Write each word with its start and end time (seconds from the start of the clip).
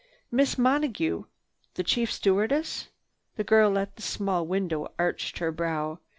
"Miss 0.31 0.55
Monague, 0.55 1.25
the 1.75 1.83
chief 1.83 2.11
stewardess?" 2.11 2.87
The 3.35 3.43
girl 3.43 3.77
at 3.77 3.97
the 3.97 4.01
small 4.01 4.47
window 4.47 4.91
arched 4.97 5.37
her 5.37 5.51
brow. 5.51 5.99